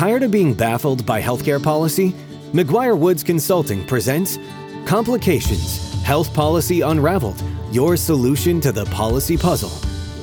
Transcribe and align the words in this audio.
Tired 0.00 0.22
of 0.22 0.30
being 0.30 0.54
baffled 0.54 1.04
by 1.04 1.20
healthcare 1.20 1.62
policy? 1.62 2.12
McGuireWoods 2.54 3.22
Consulting 3.22 3.86
presents 3.86 4.38
Complications 4.86 6.02
Health 6.04 6.32
Policy 6.32 6.80
Unraveled 6.80 7.42
Your 7.70 7.98
Solution 7.98 8.62
to 8.62 8.72
the 8.72 8.86
Policy 8.86 9.36
Puzzle. 9.36 9.70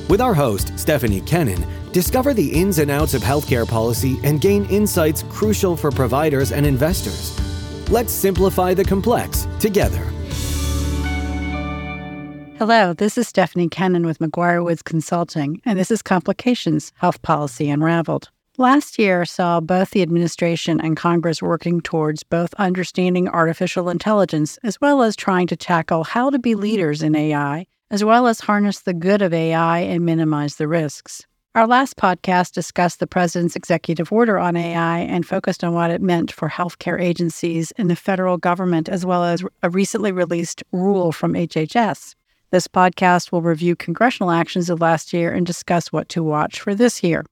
With 0.08 0.20
our 0.20 0.34
host, 0.34 0.76
Stephanie 0.76 1.20
Kennan, 1.20 1.64
discover 1.92 2.34
the 2.34 2.60
ins 2.60 2.80
and 2.80 2.90
outs 2.90 3.14
of 3.14 3.22
healthcare 3.22 3.68
policy 3.68 4.18
and 4.24 4.40
gain 4.40 4.64
insights 4.64 5.22
crucial 5.30 5.76
for 5.76 5.92
providers 5.92 6.50
and 6.50 6.66
investors. 6.66 7.38
Let's 7.88 8.12
simplify 8.12 8.74
the 8.74 8.84
complex 8.84 9.46
together. 9.60 10.02
Hello, 12.58 12.94
this 12.94 13.16
is 13.16 13.28
Stephanie 13.28 13.68
Kennan 13.68 14.06
with 14.06 14.18
McGuireWoods 14.18 14.82
Consulting, 14.82 15.62
and 15.64 15.78
this 15.78 15.92
is 15.92 16.02
Complications 16.02 16.92
Health 16.96 17.22
Policy 17.22 17.70
Unraveled. 17.70 18.30
Last 18.60 18.98
year 18.98 19.24
saw 19.24 19.60
both 19.60 19.90
the 19.90 20.02
administration 20.02 20.80
and 20.80 20.96
Congress 20.96 21.40
working 21.40 21.80
towards 21.80 22.24
both 22.24 22.52
understanding 22.54 23.28
artificial 23.28 23.88
intelligence 23.88 24.58
as 24.64 24.80
well 24.80 25.02
as 25.02 25.14
trying 25.14 25.46
to 25.46 25.56
tackle 25.56 26.02
how 26.02 26.28
to 26.28 26.40
be 26.40 26.56
leaders 26.56 27.00
in 27.00 27.14
AI, 27.14 27.66
as 27.92 28.02
well 28.02 28.26
as 28.26 28.40
harness 28.40 28.80
the 28.80 28.92
good 28.92 29.22
of 29.22 29.32
AI 29.32 29.78
and 29.78 30.04
minimize 30.04 30.56
the 30.56 30.66
risks. 30.66 31.24
Our 31.54 31.68
last 31.68 31.96
podcast 31.96 32.52
discussed 32.52 32.98
the 32.98 33.06
President's 33.06 33.54
executive 33.54 34.10
order 34.10 34.40
on 34.40 34.56
AI 34.56 34.98
and 34.98 35.24
focused 35.24 35.62
on 35.62 35.72
what 35.72 35.92
it 35.92 36.02
meant 36.02 36.32
for 36.32 36.48
healthcare 36.48 37.00
agencies 37.00 37.70
and 37.78 37.88
the 37.88 37.94
federal 37.94 38.38
government, 38.38 38.88
as 38.88 39.06
well 39.06 39.22
as 39.22 39.44
a 39.62 39.70
recently 39.70 40.10
released 40.10 40.64
rule 40.72 41.12
from 41.12 41.34
HHS. 41.34 42.16
This 42.50 42.66
podcast 42.66 43.30
will 43.30 43.40
review 43.40 43.76
congressional 43.76 44.32
actions 44.32 44.68
of 44.68 44.80
last 44.80 45.12
year 45.12 45.32
and 45.32 45.46
discuss 45.46 45.92
what 45.92 46.08
to 46.08 46.24
watch 46.24 46.58
for 46.58 46.74
this 46.74 47.04
year. 47.04 47.24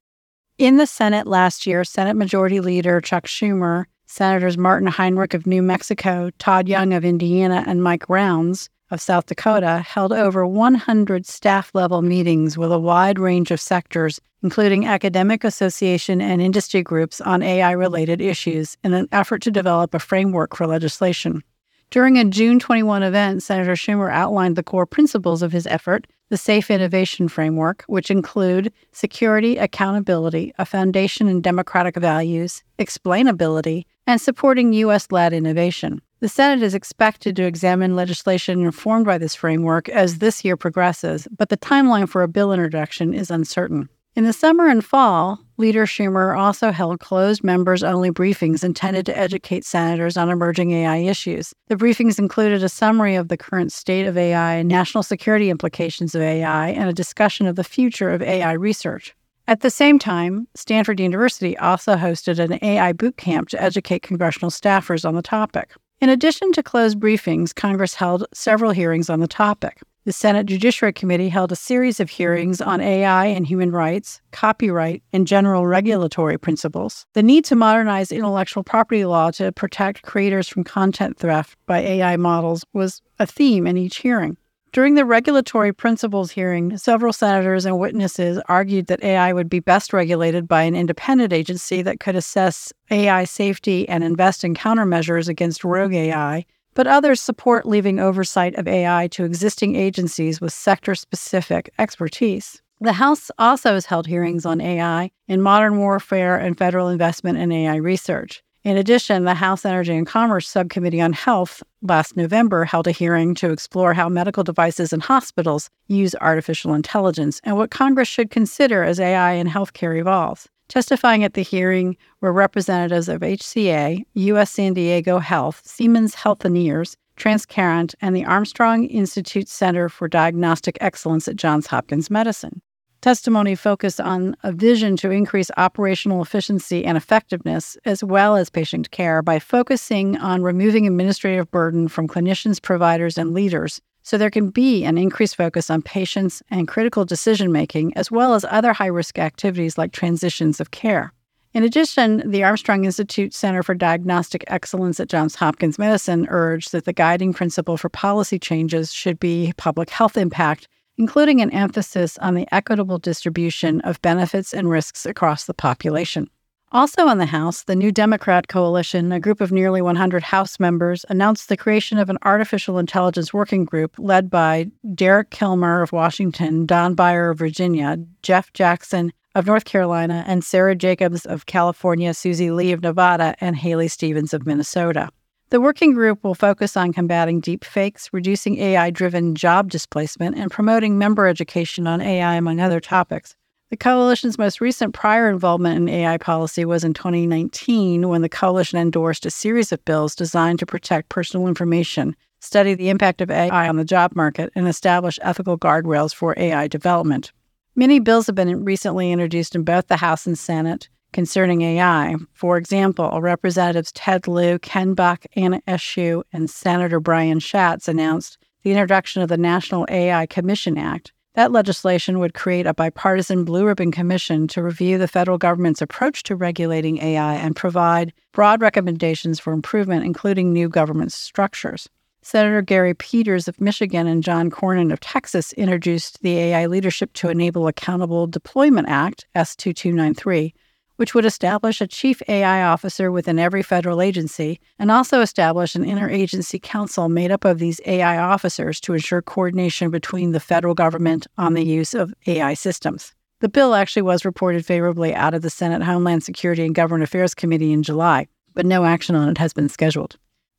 In 0.59 0.79
the 0.79 0.87
Senate 0.87 1.27
last 1.27 1.67
year, 1.67 1.85
Senate 1.85 2.17
Majority 2.17 2.61
Leader 2.61 3.03
Chuck 3.03 3.27
Schumer, 3.27 3.85
Senators 4.07 4.57
Martin 4.57 4.89
Heinrich 4.89 5.35
of 5.35 5.47
New 5.47 5.61
Mexico, 5.61 6.31
Todd 6.39 6.67
Young 6.67 6.95
of 6.95 7.05
Indiana, 7.05 7.63
and 7.67 7.83
Mike 7.83 8.09
Rounds 8.09 8.71
of 8.91 9.03
South 9.03 9.27
Dakota 9.27 9.85
held 9.87 10.15
over 10.15 10.47
100 10.47 11.27
staff 11.27 11.71
level 11.75 12.01
meetings 12.01 12.57
with 12.57 12.73
a 12.73 12.79
wide 12.79 13.19
range 13.19 13.51
of 13.51 13.61
sectors, 13.61 14.19
including 14.43 14.87
academic 14.87 15.45
association 15.45 16.23
and 16.23 16.41
industry 16.41 16.83
groups 16.83 17.21
on 17.21 17.43
AI 17.43 17.73
related 17.73 18.23
issues, 18.23 18.79
in 18.83 18.95
an 18.95 19.09
effort 19.13 19.43
to 19.43 19.51
develop 19.51 19.93
a 19.93 19.99
framework 19.99 20.57
for 20.57 20.67
legislation. 20.67 21.43
During 21.91 22.19
a 22.19 22.25
June 22.25 22.59
21 22.59 23.03
event, 23.03 23.43
Senator 23.43 23.75
Schumer 23.75 24.11
outlined 24.11 24.57
the 24.57 24.63
core 24.63 24.87
principles 24.87 25.43
of 25.43 25.53
his 25.53 25.67
effort, 25.69 26.07
the 26.29 26.37
Safe 26.37 26.71
Innovation 26.71 27.29
Framework, 27.29 27.85
which 27.87 28.11
include 28.11 28.73
security, 28.91 29.57
accountability, 29.57 30.53
a 30.59 30.67
foundation 30.67 31.29
in 31.29 31.41
democratic 31.41 31.97
values, 31.97 32.65
explainability, 32.79 33.85
and 34.07 34.21
supporting 34.21 34.73
U.S. 34.73 35.11
led 35.13 35.33
innovation. 35.33 36.03
The 36.19 36.29
Senate 36.29 36.63
is 36.63 36.75
expected 36.75 37.37
to 37.37 37.45
examine 37.45 37.95
legislation 37.95 38.63
informed 38.63 39.07
by 39.07 39.19
this 39.19 39.35
framework 39.35 39.89
as 39.89 40.19
this 40.19 40.45
year 40.45 40.57
progresses, 40.57 41.29
but 41.37 41.51
the 41.51 41.57
timeline 41.57 42.09
for 42.09 42.23
a 42.23 42.29
bill 42.29 42.53
introduction 42.53 43.15
is 43.15 43.31
uncertain. 43.31 43.89
In 44.17 44.25
the 44.25 44.33
summer 44.33 44.67
and 44.67 44.83
fall, 44.83 45.41
Leader 45.59 45.85
Schumer 45.85 46.39
also 46.39 46.73
held 46.73 47.01
closed 47.01 47.45
members 47.45 47.83
only 47.83 48.11
briefings 48.11 48.65
intended 48.65 49.05
to 49.05 49.19
educate 49.19 49.63
senators 49.63 50.17
on 50.17 50.31
emerging 50.31 50.71
AI 50.71 50.97
issues. 50.97 51.53
The 51.69 51.77
briefings 51.77 52.19
included 52.19 52.65
a 52.65 52.71
summary 52.71 53.15
of 53.17 53.29
the 53.29 53.37
current 53.37 53.73
state 53.73 54.07
of 54.07 54.17
AI 54.17 54.63
national 54.63 55.03
security 55.03 55.51
implications 55.51 56.15
of 56.15 56.23
AI 56.23 56.69
and 56.69 56.89
a 56.89 56.95
discussion 56.95 57.47
of 57.47 57.57
the 57.57 57.63
future 57.63 58.09
of 58.09 58.23
AI 58.23 58.53
research. 58.53 59.15
At 59.49 59.61
the 59.61 59.69
same 59.69 59.99
time, 59.99 60.49
Stanford 60.55 60.99
University 60.99 61.55
also 61.59 61.97
hosted 61.97 62.39
an 62.39 62.59
AI 62.63 62.95
boot 62.95 63.19
camp 63.19 63.51
to 63.51 63.63
educate 63.63 64.01
congressional 64.01 64.51
staffers 64.51 65.07
on 65.07 65.15
the 65.15 65.21
topic. 65.21 65.75
In 66.01 66.09
addition 66.09 66.53
to 66.53 66.63
closed 66.63 66.99
briefings, 66.99 67.55
Congress 67.55 67.93
held 67.93 68.25
several 68.33 68.71
hearings 68.71 69.11
on 69.11 69.21
the 69.21 69.29
topic. 69.29 69.83
The 70.07 70.13
Senate 70.13 70.47
Judiciary 70.47 70.93
Committee 70.93 71.31
held 71.31 71.51
a 71.51 71.57
series 71.57 71.99
of 71.99 72.09
hearings 72.09 72.61
on 72.61 72.81
AI 72.81 73.27
and 73.27 73.45
human 73.45 73.73
rights, 73.73 74.21
copyright, 74.31 75.03
and 75.13 75.27
general 75.27 75.67
regulatory 75.67 76.39
principles. 76.39 77.07
The 77.15 77.25
need 77.25 77.45
to 77.47 77.57
modernize 77.57 78.13
intellectual 78.13 78.63
property 78.63 79.05
law 79.05 79.33
to 79.33 79.51
protect 79.51 80.03
creators 80.03 80.47
from 80.47 80.63
content 80.63 81.19
theft 81.19 81.59
by 81.67 81.81
AI 81.81 82.17
models 82.19 82.65
was 82.73 83.03
a 83.19 83.27
theme 83.27 83.67
in 83.67 83.77
each 83.77 83.97
hearing. 83.97 84.37
During 84.73 84.95
the 84.95 85.05
regulatory 85.05 85.73
principles 85.73 86.31
hearing, 86.31 86.79
several 86.79 87.13
senators 87.13 87.65
and 87.65 87.77
witnesses 87.77 88.39
argued 88.49 88.87
that 88.87 89.03
AI 89.03 89.33
would 89.33 89.49
be 89.49 89.59
best 89.59 89.93
regulated 89.93 90.47
by 90.47 90.63
an 90.63 90.77
independent 90.77 91.33
agency 91.33 91.83
that 91.83 91.99
could 91.99 92.15
assess 92.15 92.73
AI 92.93 93.25
safety 93.25 93.89
and 93.89 94.05
invest 94.05 94.45
in 94.45 94.55
countermeasures 94.55 95.29
against 95.29 95.65
rogue 95.65 95.95
AI 95.95 96.47
but 96.77 96.87
others 96.87 97.21
support 97.21 97.67
leaving 97.67 97.99
oversight 97.99 98.55
of 98.55 98.69
AI 98.69 99.09
to 99.09 99.25
existing 99.25 99.75
agencies 99.75 100.41
with 100.41 100.53
sector 100.53 100.95
specific 100.95 101.73
expertise. 101.79 102.63
The 102.81 102.93
House 102.93 103.31
also 103.39 103.73
has 103.73 103.87
held 103.87 104.07
hearings 104.07 104.45
on 104.45 104.61
AI 104.61 105.11
in 105.27 105.41
modern 105.41 105.79
warfare 105.79 106.37
and 106.37 106.57
federal 106.57 106.89
investment 106.89 107.39
in 107.39 107.51
AI 107.51 107.77
research. 107.77 108.43
In 108.63 108.77
addition, 108.77 109.25
the 109.25 109.35
House 109.35 109.65
Energy 109.65 109.97
and 109.97 110.07
Commerce 110.07 110.49
Subcommittee 110.49 111.01
on 111.01 111.15
Health 111.15 111.63
last 111.81 112.17
November 112.17 112.65
held 112.65 112.87
a 112.87 112.91
hearing 112.91 113.35
to 113.37 113.51
explore 113.51 113.95
how 113.95 114.11
medical 114.11 114.45
devices 114.45 114.93
and 114.93 115.03
hospitals 115.03 115.71
use 115.87 116.15
artificial 116.21 116.75
intelligence 116.75 117.41
and 117.45 117.57
what 117.57 117.71
Congress 117.71 118.09
should 118.09 118.29
consider 118.29 118.83
as 118.83 119.01
AI 119.01 119.33
in 119.33 119.47
healthcare 119.47 119.99
evolves. 119.99 120.49
Testifying 120.69 121.23
at 121.23 121.35
the 121.35 121.43
hearing 121.43 121.97
were 122.21 122.33
representatives 122.33 123.09
of 123.09 123.21
HCA, 123.21 124.05
UC 124.17 124.49
San 124.49 124.75
Diego 124.75 125.21
Health, 125.21 125.63
Siemens 125.65 126.17
Healthineers, 126.17 126.97
Transcarent, 127.17 127.95
and 128.01 128.17
the 128.17 128.25
Armstrong 128.25 128.85
Institute 128.87 129.49
Center 129.49 129.89
for 129.89 130.09
Diagnostic 130.09 130.77
Excellence 130.81 131.29
at 131.29 131.37
Johns 131.37 131.69
Hopkins 131.69 132.11
Medicine. 132.11 132.61
Testimony 133.01 133.55
focused 133.55 134.01
on 134.01 134.37
a 134.43 134.51
vision 134.51 134.97
to 134.97 135.13
increase 135.13 135.51
operational 135.57 136.21
efficiency 136.21 136.85
and 136.85 136.97
effectiveness, 136.97 137.77
as 137.85 138.03
well 138.03 138.35
as 138.35 138.51
patient 138.51 138.91
care, 138.91 139.23
by 139.23 139.39
focusing 139.39 140.17
on 140.17 140.43
removing 140.43 140.87
administrative 140.87 141.49
burden 141.53 141.87
from 141.87 142.09
clinicians, 142.09 142.61
providers, 142.61 143.17
and 143.17 143.33
leaders 143.33 143.81
so 144.07 144.17
there 144.17 144.31
can 144.31 144.51
be 144.51 144.85
an 144.85 144.97
increased 144.97 145.35
focus 145.35 145.69
on 145.69 145.83
patients 145.83 146.41
and 146.49 146.69
critical 146.69 147.05
decision 147.05 147.51
making, 147.51 147.93
as 147.97 148.09
well 148.09 148.35
as 148.35 148.45
other 148.49 148.73
high 148.73 148.87
risk 148.87 149.19
activities 149.19 149.77
like 149.77 149.91
transitions 149.91 150.61
of 150.61 150.71
care. 150.71 151.13
In 151.53 151.65
addition, 151.65 152.23
the 152.31 152.45
Armstrong 152.45 152.85
Institute 152.85 153.35
Center 153.35 153.65
for 153.65 153.75
Diagnostic 153.75 154.45
Excellence 154.47 155.01
at 155.01 155.09
Johns 155.09 155.35
Hopkins 155.35 155.77
Medicine 155.77 156.29
urged 156.31 156.71
that 156.71 156.85
the 156.85 156.93
guiding 156.93 157.35
principle 157.35 157.77
for 157.77 157.89
policy 157.89 158.39
changes 158.39 158.93
should 158.93 159.19
be 159.19 159.53
public 159.57 159.91
health 159.91 160.17
impact, 160.17 160.69
including 160.97 161.41
an 161.41 161.51
emphasis 161.51 162.17
on 162.19 162.35
the 162.35 162.47
equitable 162.55 163.01
distribution 163.01 163.81
of 163.81 164.01
benefits 164.03 164.55
and 164.55 164.71
risks 164.71 165.05
across 165.05 165.47
the 165.47 165.55
population. 165.55 166.31
Also 166.77 167.09
in 167.09 167.17
the 167.17 167.25
House, 167.25 167.63
the 167.63 167.75
New 167.75 167.91
Democrat 167.91 168.49
Coalition, 168.49 169.11
a 169.11 169.19
group 169.19 169.41
of 169.41 169.51
nearly 169.51 169.81
100 169.81 170.23
House 170.23 170.61
members, 170.61 171.07
announced 171.09 171.49
the 171.49 171.57
creation 171.57 171.97
of 171.97 172.11
an 172.11 172.19
artificial 172.23 172.79
intelligence 172.79 173.33
working 173.33 173.65
group 173.65 173.95
led 173.97 174.29
by 174.29 174.67
Derek 174.95 175.31
Kilmer 175.31 175.81
of 175.81 175.93
Washington, 175.93 176.67
Don 176.67 176.95
Beyer 176.95 177.31
of 177.31 177.39
Virginia, 177.39 177.97
Jeff 178.23 178.53
Jackson 178.53 179.11
of 179.35 179.47
North 179.47 179.65
Carolina, 179.65 180.23
and 180.27 180.45
Sara 180.45 180.75
Jacobs 180.75 181.25
of 181.25 181.47
California, 181.47 182.13
Susie 182.13 182.51
Lee 182.51 182.73
of 182.73 182.83
Nevada, 182.83 183.35
and 183.41 183.57
Haley 183.57 183.89
Stevens 183.89 184.35
of 184.35 184.45
Minnesota. 184.45 185.09
The 185.49 185.63
working 185.63 185.95
group 185.95 186.23
will 186.23 186.35
focus 186.35 186.77
on 186.77 186.93
combating 186.93 187.41
deepfakes, 187.41 188.11
reducing 188.13 188.59
AI 188.59 188.91
driven 188.91 189.35
job 189.35 189.71
displacement, 189.71 190.37
and 190.37 190.51
promoting 190.51 190.99
member 190.99 191.27
education 191.27 191.87
on 191.87 192.03
AI, 192.03 192.35
among 192.35 192.61
other 192.61 192.81
topics. 192.81 193.35
The 193.69 193.77
coalition's 193.77 194.39
most 194.39 194.61
recent 194.61 194.95
prior 194.95 195.29
involvement 195.29 195.77
in 195.77 195.89
AI 195.89 196.19
policy 196.19 196.65
was 196.65 196.85
in 196.85 196.95
2019 196.95 198.09
when 198.09 198.23
the 198.23 198.29
coalition 198.29 198.79
endorsed 198.79 199.27
a 199.27 199.31
series 199.31 199.73
of 199.73 199.85
bills 199.85 200.15
designed 200.15 200.61
to 200.61 200.67
protect 200.67 201.09
personal 201.09 201.49
information, 201.49 202.15
study 202.39 202.75
the 202.75 202.91
impact 202.91 203.21
of 203.21 203.29
AI 203.29 203.69
on 203.69 203.75
the 203.75 203.85
job 203.85 204.15
market, 204.15 204.53
and 204.55 204.69
establish 204.69 205.19
ethical 205.21 205.59
guardrails 205.59 206.15
for 206.15 206.33
AI 206.37 206.69
development. 206.69 207.33
Many 207.75 207.99
bills 207.99 208.27
have 208.27 208.37
been 208.37 208.65
recently 208.65 209.11
introduced 209.11 209.57
in 209.57 209.65
both 209.65 209.89
the 209.89 209.97
House 209.97 210.29
and 210.29 210.39
Senate 210.39 210.89
concerning 211.13 211.63
AI. 211.63 212.15
For 212.35 212.59
example, 212.59 213.21
Representatives 213.21 213.91
Ted 213.91 214.29
Lieu, 214.29 214.61
Ken 214.61 214.95
Buck, 214.95 215.25
Anna 215.35 215.61
Eshoo, 215.67 216.23
and 216.33 216.49
Senator 216.49 217.01
Brian 217.01 217.41
Schatz 217.41 217.89
announced 217.89 218.39
the 218.63 218.71
introduction 218.71 219.23
of 219.23 219.29
the 219.29 219.37
National 219.37 219.87
AI 219.91 220.27
Commission 220.27 220.79
Act, 220.79 221.13
that 221.37 221.53
legislation 221.53 222.19
would 222.19 222.33
create 222.33 222.67
a 222.67 222.73
bipartisan 222.73 223.45
blue 223.45 223.67
ribbon 223.67 223.93
commission 223.93 224.49
to 224.49 224.63
review 224.63 224.97
the 224.97 225.07
federal 225.07 225.37
government's 225.37 225.83
approach 225.83 226.23
to 226.23 226.35
regulating 226.35 226.97
AI 226.99 227.35
and 227.35 227.55
provide 227.55 228.13
broad 228.33 228.63
recommendations 228.63 229.39
for 229.39 229.53
improvement, 229.53 230.05
including 230.05 230.51
new 230.51 230.67
government 230.67 231.13
structures. 231.13 231.91
Senator 232.23 232.63
Gary 232.63 232.95
Peters 232.95 233.49
of 233.49 233.61
Michigan 233.61 234.07
and 234.07 234.23
John 234.23 234.51
Cornyn 234.51 234.91
of 234.93 234.99
Texas 235.01 235.53
introduced 235.53 236.23
the 236.23 236.39
AI 236.39 236.67
Leadership 236.67 237.13
to 237.13 237.29
Enable 237.29 237.69
Accountable 237.69 238.27
Deployment 238.27 238.89
Act, 238.89 239.27
S2293, 239.37 240.55
which 240.97 241.15
would 241.15 241.25
establish 241.25 241.81
a 241.81 241.87
chief 241.87 242.21
AI 242.29 242.63
officer 242.65 243.13
within 243.13 243.39
every 243.39 243.63
federal 243.63 244.03
agency 244.03 244.61
and 244.79 244.91
also 244.91 245.21
establish 245.21 245.75
an 245.75 245.85
interagency 245.85 246.61
council 246.61 247.09
made 247.09 247.31
up 247.31 247.45
of 247.45 247.59
these 247.59 247.81
AI 247.87 248.19
officers 248.19 248.81
to 248.81 248.93
ensure 248.93 249.23
coordination 249.23 249.91
between 249.91 250.33
the 250.33 250.41
federal 250.41 250.75
government 250.75 251.27
on 251.39 251.55
the 251.55 251.65
use 251.65 251.95
of 251.95 252.15
AI 252.27 252.55
systems. 252.55 253.15
The 253.41 253.49
bill 253.49 253.75
actually 253.75 254.03
was 254.03 254.25
reported 254.25 254.65
favorably 254.65 255.15
out 255.15 255.35
of 255.35 255.43
the 255.43 255.51
Senate 255.51 255.83
Homeland 255.83 256.25
Security 256.25 256.65
and 256.65 256.75
Government 256.75 257.05
Affairs 257.05 257.35
Committee 257.35 257.73
in 257.73 257.83
July, 257.83 258.29
but 258.55 258.65
no 258.65 258.85
action 258.85 259.15
on 259.15 259.29
it 259.29 259.39
has 259.39 259.53
been 259.53 259.69
scheduled. 259.69 260.17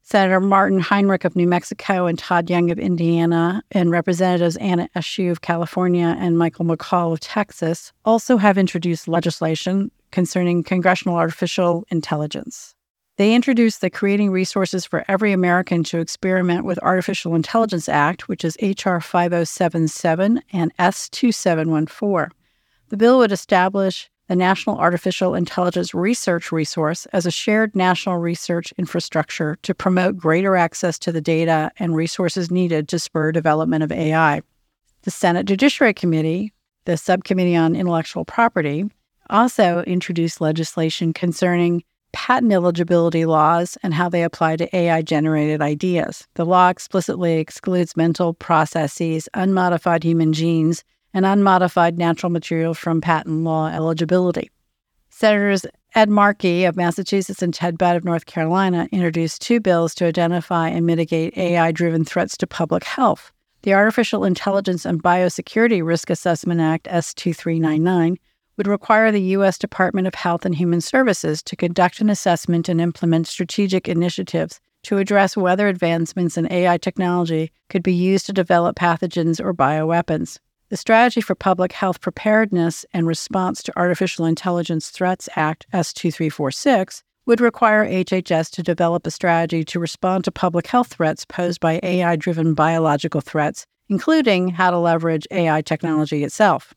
Senator 0.10 0.40
Martin 0.40 0.80
Heinrich 0.80 1.26
of 1.26 1.36
New 1.36 1.50
Mexico 1.50 2.06
and 2.06 2.18
Todd 2.18 2.50
Young 2.50 2.72
of 2.72 2.80
Indiana, 2.80 3.62
and 3.72 3.92
Representatives 3.92 4.56
Anna 4.56 4.88
Eshoo 4.96 5.30
of 5.32 5.42
California 5.42 6.16
and 6.18 6.38
Michael 6.38 6.64
McCaul 6.64 7.12
of 7.12 7.20
Texas 7.20 7.92
also 8.06 8.38
have 8.38 8.58
introduced 8.58 9.10
legislation 9.10 9.92
concerning 10.12 10.64
congressional 10.64 11.18
artificial 11.18 11.84
intelligence. 11.90 12.74
They 13.18 13.36
introduced 13.36 13.82
the 13.82 13.90
Creating 13.90 14.32
Resources 14.32 14.86
for 14.86 15.04
Every 15.10 15.34
American 15.34 15.84
to 15.84 16.00
Experiment 16.00 16.64
with 16.64 16.80
Artificial 16.82 17.36
Intelligence 17.36 17.90
Act, 17.90 18.30
which 18.30 18.46
is 18.46 18.56
H.R. 18.62 19.02
5077 19.02 20.42
and 20.54 20.72
S 20.80 21.10
2714. 21.10 22.32
The 22.88 22.96
bill 22.96 23.18
would 23.18 23.34
establish 23.34 24.10
the 24.28 24.36
National 24.36 24.78
Artificial 24.78 25.36
Intelligence 25.36 25.94
Research 25.94 26.52
Resource 26.52 27.06
as 27.08 27.26
a 27.26 27.32
shared 27.32 27.76
national 27.76 28.18
research 28.18 28.74
infrastructure 28.78 29.58
to 29.64 29.74
promote 29.74 30.18
greater 30.18 30.56
access 30.56 31.00
to 31.00 31.12
the 31.12 31.22
data 31.22 31.72
and 31.80 31.96
resources 31.96 32.52
needed 32.52 32.90
to 32.90 33.00
spur 33.00 33.32
development 33.32 33.84
of 33.84 33.92
AI. 33.92 34.42
The 35.04 35.12
Senate 35.12 35.46
Judiciary 35.46 35.94
Committee, 35.94 36.54
the 36.86 36.98
Subcommittee 36.98 37.56
on 37.56 37.76
Intellectual 37.76 38.26
Property, 38.26 38.86
also 39.30 39.82
introduced 39.84 40.42
legislation 40.42 41.14
concerning 41.14 41.84
patent 42.12 42.52
eligibility 42.52 43.26
laws 43.26 43.78
and 43.84 43.94
how 43.94 44.10
they 44.10 44.24
apply 44.24 44.56
to 44.56 44.76
AI 44.76 45.02
generated 45.02 45.62
ideas. 45.62 46.28
The 46.36 46.46
law 46.46 46.70
explicitly 46.70 47.40
excludes 47.40 47.98
mental 47.98 48.34
processes, 48.34 49.30
unmodified 49.34 50.04
human 50.04 50.34
genes, 50.34 50.84
and 51.14 51.26
unmodified 51.26 51.98
natural 51.98 52.32
material 52.32 52.74
from 52.74 53.02
patent 53.02 53.44
law 53.44 53.68
eligibility. 53.68 54.52
Senators 55.10 55.66
Ed 55.96 56.10
Markey 56.10 56.66
of 56.66 56.76
Massachusetts 56.76 57.42
and 57.42 57.54
Ted 57.54 57.78
Budd 57.78 57.96
of 57.96 58.06
North 58.06 58.28
Carolina 58.28 58.88
introduced 58.92 59.42
two 59.42 59.60
bills 59.60 59.96
to 59.96 60.06
identify 60.06 60.68
and 60.70 60.86
mitigate 60.86 61.36
AI 61.36 61.72
driven 61.72 62.06
threats 62.06 62.38
to 62.38 62.46
public 62.46 62.84
health. 62.84 63.32
The 63.64 63.74
Artificial 63.74 64.24
Intelligence 64.24 64.86
and 64.86 65.02
Biosecurity 65.02 65.84
Risk 65.84 66.10
Assessment 66.12 66.62
Act, 66.62 66.88
S 66.90 67.14
2399, 67.16 68.18
would 68.58 68.68
require 68.68 69.12
the 69.12 69.22
U.S. 69.22 69.58
Department 69.58 70.08
of 70.08 70.16
Health 70.16 70.46
and 70.46 70.54
Human 70.54 70.82
Services 70.82 71.42
to 71.44 71.56
conduct 71.56 72.00
an 72.00 72.10
assessment 72.10 72.70
and 72.70 72.80
implement 72.80 73.28
strategic 73.28 73.88
initiatives 73.88 74.60
to 74.84 74.98
address 75.00 75.36
whether 75.36 75.68
advancements 75.68 76.38
in 76.38 76.52
AI 76.52 76.78
technology 76.78 77.52
could 77.70 77.84
be 77.84 77.94
used 77.94 78.26
to 78.28 78.34
develop 78.34 78.78
pathogens 78.78 79.44
or 79.44 79.54
bioweapons. 79.54 80.40
The 80.70 80.76
Strategy 80.76 81.22
for 81.22 81.34
Public 81.34 81.72
Health 81.72 82.02
Preparedness 82.02 82.86
and 82.92 83.08
Response 83.08 83.64
to 83.64 83.80
Artificial 83.80 84.26
Intelligence 84.26 84.90
Threats 84.90 85.30
Act, 85.38 85.66
S2346, 85.74 87.04
would 87.26 87.40
require 87.40 87.86
HHS 87.86 88.52
to 88.52 88.64
develop 88.64 89.08
a 89.08 89.12
strategy 89.12 89.64
to 89.64 89.80
respond 89.80 90.26
to 90.26 90.32
public 90.32 90.68
health 90.68 90.88
threats 90.88 91.24
posed 91.24 91.62
by 91.62 91.80
AI 91.84 92.18
driven 92.18 92.54
biological 92.54 93.22
threats, 93.22 93.66
including 93.88 94.50
how 94.50 94.70
to 94.70 94.78
leverage 94.78 95.26
AI 95.32 95.62
technology 95.62 96.26
itself. 96.26 96.74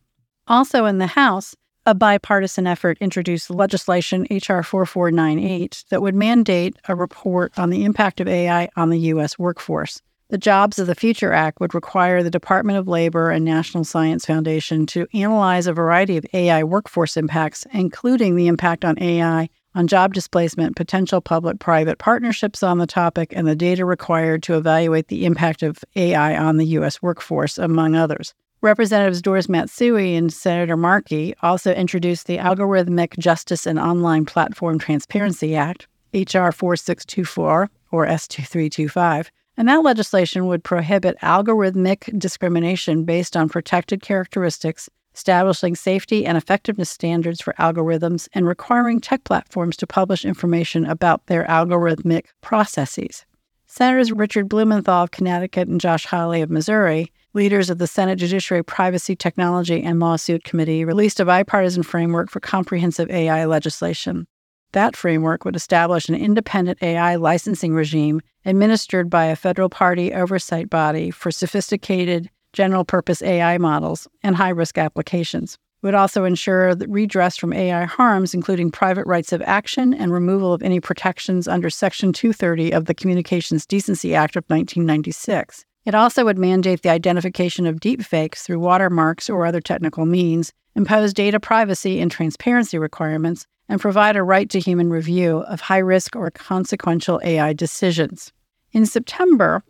Also 0.47 0.85
in 0.85 0.99
the 0.99 1.09
House, 1.09 1.57
a 1.85 1.93
bipartisan 1.93 2.69
effort 2.69 2.97
introduced 3.01 3.51
legislation 3.51 4.25
H.R. 4.31 4.63
4498 4.63 5.87
that 5.91 6.01
would 6.01 6.15
mandate 6.15 6.77
a 6.87 6.95
report 6.95 7.59
on 7.59 7.71
the 7.71 7.85
impact 7.85 8.21
of 8.21 8.29
AI 8.29 8.69
on 8.77 8.91
the 8.91 8.99
U.S. 8.99 9.37
workforce. 9.37 10.01
The 10.31 10.39
Jobs 10.39 10.79
of 10.79 10.87
the 10.87 10.95
Future 10.95 11.33
Act 11.33 11.59
would 11.59 11.75
require 11.75 12.23
the 12.23 12.31
Department 12.31 12.79
of 12.79 12.87
Labor 12.87 13.31
and 13.31 13.45
National 13.45 13.83
Science 13.83 14.25
Foundation 14.25 14.87
to 14.87 15.09
analyze 15.13 15.67
a 15.67 15.73
variety 15.73 16.17
of 16.17 16.27
AI 16.33 16.63
workforce 16.63 17.17
impacts, 17.17 17.67
including 17.73 18.37
the 18.37 18.47
impact 18.47 18.85
on 18.85 18.97
AI 19.03 19.49
on 19.75 19.89
job 19.89 20.15
displacement, 20.15 20.77
potential 20.77 21.21
public 21.21 21.59
private 21.59 21.99
partnerships 21.99 22.63
on 22.63 22.79
the 22.79 22.87
topic, 22.87 23.33
and 23.35 23.49
the 23.49 23.57
data 23.57 23.85
required 23.85 24.41
to 24.45 24.57
evaluate 24.57 25.09
the 25.09 25.27
impact 25.27 25.65
of 25.65 25.79
AI 25.97 26.37
on 26.37 26.59
the 26.59 26.67
U.S. 26.67 27.03
workforce, 27.03 27.59
among 27.59 27.97
others. 27.97 28.33
Representatives 28.61 29.21
Doris 29.21 29.49
Matsui 29.49 30.15
and 30.15 30.33
Senator 30.33 30.77
Markey 30.77 31.35
also 31.43 31.75
introduced 31.75 32.29
the 32.29 32.39
Algorithmic 32.39 33.19
Justice 33.19 33.67
and 33.67 33.81
Online 33.81 34.25
Platform 34.25 34.79
Transparency 34.79 35.57
Act, 35.57 35.89
H.R. 36.15 36.53
4624 36.53 37.69
or 37.91 38.07
S2325 38.07 39.31
and 39.61 39.69
that 39.69 39.83
legislation 39.83 40.47
would 40.47 40.65
prohibit 40.65 41.19
algorithmic 41.19 42.19
discrimination 42.19 43.05
based 43.05 43.37
on 43.37 43.47
protected 43.47 44.01
characteristics, 44.01 44.89
establishing 45.15 45.77
safety 45.77 46.25
and 46.25 46.39
effectiveness 46.39 46.89
standards 46.89 47.43
for 47.43 47.53
algorithms, 47.59 48.27
and 48.33 48.47
requiring 48.47 49.03
tech 49.03 49.23
platforms 49.25 49.77
to 49.77 49.87
publish 49.87 50.25
information 50.25 50.87
about 50.87 51.27
their 51.27 51.45
algorithmic 51.45 52.25
processes. 52.41 53.27
Senators 53.67 54.11
Richard 54.11 54.49
Blumenthal 54.49 55.03
of 55.03 55.11
Connecticut 55.11 55.69
and 55.69 55.79
Josh 55.79 56.07
Hawley 56.07 56.41
of 56.41 56.49
Missouri, 56.49 57.13
leaders 57.35 57.69
of 57.69 57.77
the 57.77 57.87
Senate 57.87 58.17
Judiciary 58.17 58.65
Privacy, 58.65 59.15
Technology, 59.15 59.83
and 59.83 60.01
Law 60.01 60.17
Subcommittee, 60.17 60.87
released 60.87 61.21
a 61.21 61.27
bipartisan 61.27 61.83
framework 61.83 62.31
for 62.31 62.41
comprehensive 62.41 63.11
AI 63.11 63.45
legislation. 63.45 64.27
That 64.73 64.95
framework 64.95 65.45
would 65.45 65.57
establish 65.57 66.09
an 66.09 66.15
independent 66.15 66.83
AI 66.83 67.17
licensing 67.17 67.75
regime 67.75 68.21
administered 68.45 69.11
by 69.11 69.25
a 69.25 69.37
federal 69.37 69.69
party 69.69 70.13
oversight 70.15 70.71
body 70.71 71.11
for 71.11 71.31
sophisticated 71.31 72.31
general 72.53 72.85
purpose 72.85 73.21
AI 73.23 73.59
models 73.59 74.07
and 74.23 74.37
high 74.37 74.51
risk 74.51 74.79
applications. 74.79 75.55
It 75.55 75.87
would 75.87 75.95
also 75.95 76.25
ensure 76.25 76.75
that 76.75 76.89
redress 76.89 77.37
from 77.37 77.53
AI 77.53 77.85
harms, 77.85 78.35
including 78.35 78.71
private 78.71 79.07
rights 79.07 79.33
of 79.33 79.43
action 79.43 79.95
and 79.95 80.13
removal 80.13 80.53
of 80.53 80.63
any 80.63 80.79
protections 80.79 81.49
under 81.49 81.71
Section 81.71 82.13
230 82.13 82.73
of 82.73 82.85
the 82.85 82.95
Communications 82.95 83.67
Decency 83.67 84.15
Act 84.15 84.37
of 84.37 84.45
1996. 84.49 85.65
It 85.87 85.95
also 85.95 86.27
would 86.27 86.39
mandate 86.39 86.83
the 86.83 86.91
identification 86.91 87.67
of 87.67 87.81
deepfakes 87.81 88.41
through 88.41 88.61
watermarks 88.61 89.31
or 89.31 89.47
other 89.47 89.61
technical 89.61 90.05
means, 90.05 90.53
impose 90.77 91.15
data 91.15 91.41
privacy 91.41 92.01
and 92.01 92.11
transparency 92.11 92.79
requirements, 92.79 93.47
and 93.71 93.81
provide 93.81 94.17
a 94.17 94.23
right 94.23 94.51
to 94.51 94.61
human 94.61 94.91
review 94.91 95.39
of 95.39 95.63
high 95.63 95.79
risk 95.79 96.15
or 96.17 96.31
consequential 96.31 97.21
AI 97.25 97.55
decisions. 97.55 98.33
In 98.73 98.85
September, 98.85 99.63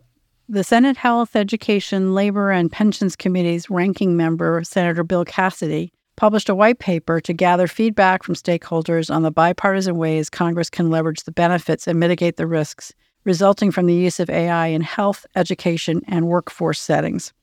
the 0.49 0.63
Senate 0.63 0.97
Health, 0.97 1.35
Education, 1.35 2.13
Labor, 2.13 2.51
and 2.51 2.69
Pensions 2.69 3.15
Committee's 3.15 3.69
ranking 3.69 4.17
member, 4.17 4.61
Senator 4.65 5.03
Bill 5.03 5.23
Cassidy, 5.23 5.93
published 6.17 6.49
a 6.49 6.55
white 6.55 6.79
paper 6.79 7.21
to 7.21 7.31
gather 7.31 7.67
feedback 7.67 8.23
from 8.23 8.35
stakeholders 8.35 9.13
on 9.13 9.21
the 9.21 9.31
bipartisan 9.31 9.95
ways 9.95 10.29
Congress 10.29 10.69
can 10.69 10.89
leverage 10.89 11.23
the 11.23 11.31
benefits 11.31 11.87
and 11.87 11.99
mitigate 11.99 12.35
the 12.35 12.47
risks 12.47 12.91
resulting 13.23 13.71
from 13.71 13.85
the 13.85 13.93
use 13.93 14.19
of 14.19 14.29
AI 14.29 14.67
in 14.67 14.81
health, 14.81 15.25
education, 15.35 16.01
and 16.07 16.27
workforce 16.27 16.79
settings. 16.79 17.33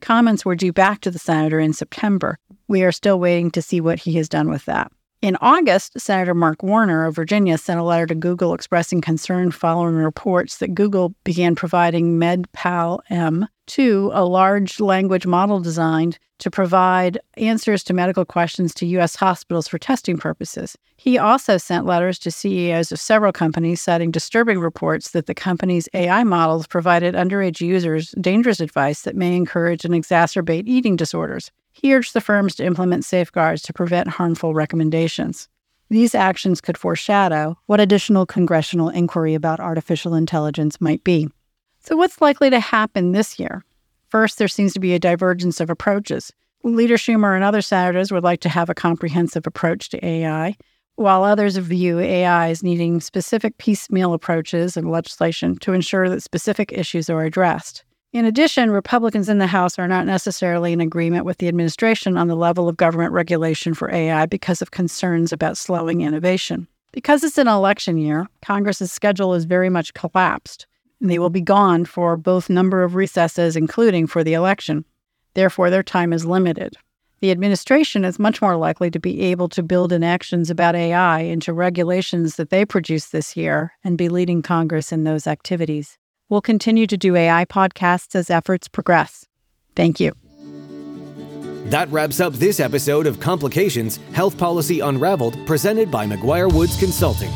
Comments 0.00 0.44
were 0.44 0.54
due 0.54 0.72
back 0.72 1.00
to 1.00 1.10
the 1.10 1.18
senator 1.18 1.58
in 1.58 1.72
September. 1.72 2.38
We 2.68 2.82
are 2.82 2.92
still 2.92 3.18
waiting 3.18 3.50
to 3.52 3.62
see 3.62 3.80
what 3.80 3.98
he 3.98 4.14
has 4.14 4.28
done 4.28 4.50
with 4.50 4.64
that. 4.66 4.92
In 5.24 5.38
August, 5.40 5.98
Senator 5.98 6.34
Mark 6.34 6.62
Warner 6.62 7.06
of 7.06 7.16
Virginia 7.16 7.56
sent 7.56 7.80
a 7.80 7.82
letter 7.82 8.04
to 8.04 8.14
Google 8.14 8.52
expressing 8.52 9.00
concern 9.00 9.52
following 9.52 9.94
reports 9.94 10.58
that 10.58 10.74
Google 10.74 11.14
began 11.24 11.54
providing 11.54 12.18
Med-PaLM 12.18 13.48
to 13.68 14.10
a 14.12 14.26
large 14.26 14.80
language 14.80 15.24
model 15.24 15.60
designed 15.60 16.18
to 16.40 16.50
provide 16.50 17.18
answers 17.38 17.82
to 17.84 17.94
medical 17.94 18.26
questions 18.26 18.74
to 18.74 18.86
U.S. 18.98 19.16
hospitals 19.16 19.66
for 19.66 19.78
testing 19.78 20.18
purposes. 20.18 20.76
He 20.98 21.16
also 21.16 21.56
sent 21.56 21.86
letters 21.86 22.18
to 22.18 22.30
CEOs 22.30 22.92
of 22.92 23.00
several 23.00 23.32
companies 23.32 23.80
citing 23.80 24.10
disturbing 24.10 24.58
reports 24.58 25.12
that 25.12 25.24
the 25.24 25.34
company's 25.34 25.88
AI 25.94 26.22
models 26.24 26.66
provided 26.66 27.14
underage 27.14 27.62
users 27.62 28.10
dangerous 28.20 28.60
advice 28.60 29.00
that 29.04 29.16
may 29.16 29.34
encourage 29.34 29.86
and 29.86 29.94
exacerbate 29.94 30.64
eating 30.66 30.96
disorders. 30.96 31.50
He 31.74 31.92
urged 31.92 32.14
the 32.14 32.20
firms 32.20 32.54
to 32.54 32.64
implement 32.64 33.04
safeguards 33.04 33.60
to 33.62 33.72
prevent 33.72 34.08
harmful 34.08 34.54
recommendations. 34.54 35.48
These 35.90 36.14
actions 36.14 36.60
could 36.60 36.78
foreshadow 36.78 37.58
what 37.66 37.80
additional 37.80 38.26
congressional 38.26 38.88
inquiry 38.88 39.34
about 39.34 39.60
artificial 39.60 40.14
intelligence 40.14 40.80
might 40.80 41.02
be. 41.04 41.28
So, 41.80 41.96
what's 41.96 42.20
likely 42.20 42.48
to 42.48 42.60
happen 42.60 43.12
this 43.12 43.38
year? 43.38 43.64
First, 44.08 44.38
there 44.38 44.48
seems 44.48 44.72
to 44.74 44.80
be 44.80 44.94
a 44.94 45.00
divergence 45.00 45.60
of 45.60 45.68
approaches. 45.68 46.32
Leader 46.62 46.96
Schumer 46.96 47.34
and 47.34 47.44
other 47.44 47.60
senators 47.60 48.12
would 48.12 48.24
like 48.24 48.40
to 48.40 48.48
have 48.48 48.70
a 48.70 48.74
comprehensive 48.74 49.46
approach 49.46 49.90
to 49.90 50.06
AI, 50.06 50.56
while 50.94 51.24
others 51.24 51.56
view 51.56 51.98
AI 51.98 52.50
as 52.50 52.62
needing 52.62 53.00
specific 53.00 53.58
piecemeal 53.58 54.14
approaches 54.14 54.76
and 54.76 54.90
legislation 54.90 55.56
to 55.56 55.72
ensure 55.72 56.08
that 56.08 56.22
specific 56.22 56.72
issues 56.72 57.10
are 57.10 57.24
addressed. 57.24 57.84
In 58.14 58.26
addition, 58.26 58.70
Republicans 58.70 59.28
in 59.28 59.38
the 59.38 59.48
House 59.48 59.76
are 59.76 59.88
not 59.88 60.06
necessarily 60.06 60.72
in 60.72 60.80
agreement 60.80 61.24
with 61.24 61.38
the 61.38 61.48
administration 61.48 62.16
on 62.16 62.28
the 62.28 62.36
level 62.36 62.68
of 62.68 62.76
government 62.76 63.12
regulation 63.12 63.74
for 63.74 63.92
AI 63.92 64.24
because 64.26 64.62
of 64.62 64.70
concerns 64.70 65.32
about 65.32 65.56
slowing 65.56 66.00
innovation. 66.00 66.68
Because 66.92 67.24
it's 67.24 67.38
an 67.38 67.48
election 67.48 67.98
year, 67.98 68.28
Congress's 68.40 68.92
schedule 68.92 69.34
is 69.34 69.46
very 69.46 69.68
much 69.68 69.94
collapsed, 69.94 70.68
and 71.00 71.10
they 71.10 71.18
will 71.18 71.28
be 71.28 71.40
gone 71.40 71.84
for 71.84 72.16
both 72.16 72.48
number 72.48 72.84
of 72.84 72.94
recesses, 72.94 73.56
including 73.56 74.06
for 74.06 74.22
the 74.22 74.34
election. 74.34 74.84
Therefore, 75.34 75.68
their 75.68 75.82
time 75.82 76.12
is 76.12 76.24
limited. 76.24 76.76
The 77.18 77.32
administration 77.32 78.04
is 78.04 78.20
much 78.20 78.40
more 78.40 78.54
likely 78.54 78.92
to 78.92 79.00
be 79.00 79.22
able 79.22 79.48
to 79.48 79.62
build 79.64 79.92
in 79.92 80.04
actions 80.04 80.50
about 80.50 80.76
AI 80.76 81.18
into 81.22 81.52
regulations 81.52 82.36
that 82.36 82.50
they 82.50 82.64
produce 82.64 83.06
this 83.06 83.36
year 83.36 83.72
and 83.82 83.98
be 83.98 84.08
leading 84.08 84.40
Congress 84.40 84.92
in 84.92 85.02
those 85.02 85.26
activities. 85.26 85.98
We'll 86.28 86.40
continue 86.40 86.86
to 86.86 86.96
do 86.96 87.16
AI 87.16 87.44
podcasts 87.44 88.14
as 88.14 88.30
efforts 88.30 88.68
progress. 88.68 89.26
Thank 89.76 90.00
you. 90.00 90.12
That 91.66 91.88
wraps 91.90 92.20
up 92.20 92.34
this 92.34 92.60
episode 92.60 93.06
of 93.06 93.18
Complications 93.20 93.98
Health 94.12 94.36
Policy 94.36 94.80
Unraveled, 94.80 95.46
presented 95.46 95.90
by 95.90 96.06
McGuireWoods 96.06 96.78
Consulting. 96.78 97.32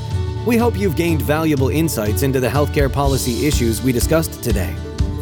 We 0.46 0.56
hope 0.56 0.78
you've 0.78 0.96
gained 0.96 1.22
valuable 1.22 1.68
insights 1.70 2.22
into 2.22 2.38
the 2.40 2.48
healthcare 2.48 2.92
policy 2.92 3.46
issues 3.46 3.82
we 3.82 3.92
discussed 3.92 4.42
today. 4.42 4.74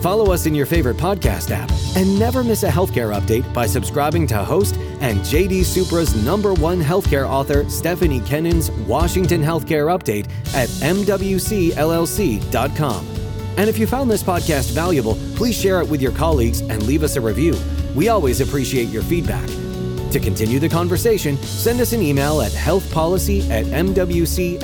Follow 0.03 0.33
us 0.33 0.47
in 0.47 0.55
your 0.55 0.67
favorite 0.67 0.97
podcast 0.97 1.51
app 1.51 1.71
and 1.97 2.19
never 2.19 2.45
miss 2.45 2.63
a 2.63 2.69
healthcare 2.69 3.19
update 3.19 3.53
by 3.53 3.67
subscribing 3.67 4.27
to 4.29 4.37
host 4.45 4.77
and 5.01 5.21
JD 5.21 5.61
Supra's 5.61 6.15
number 6.25 6.55
one 6.55 6.81
healthcare 6.81 7.29
author, 7.29 7.69
Stephanie 7.69 8.21
Kennan's 8.21 8.71
Washington 8.71 9.43
Healthcare 9.43 9.97
Update 9.97 10.29
at 10.55 10.69
MWCLLC.com. 10.69 11.87
And 13.57 13.69
if 13.69 13.79
you 13.79 13.87
found 13.87 14.11
this 14.11 14.23
podcast 14.23 14.73
valuable, 14.73 15.17
please 15.35 15.55
share 15.55 15.81
it 15.81 15.89
with 15.89 16.03
your 16.03 16.13
colleagues 16.13 16.61
and 16.61 16.83
leave 16.87 17.03
us 17.03 17.17
a 17.17 17.21
review. 17.21 17.55
We 17.95 18.09
always 18.09 18.41
appreciate 18.41 18.89
your 18.89 19.03
feedback. 19.03 19.49
To 20.13 20.21
continue 20.21 20.59
the 20.59 20.69
conversation, 20.69 21.37
send 21.39 21.81
us 21.81 21.93
an 21.93 22.03
email 22.03 22.41
at 22.41 22.53
healthpolicy 22.53 23.49
at 23.51 23.67
mwcllc.com. 23.67 24.57